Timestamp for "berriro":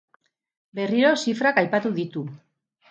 0.79-1.13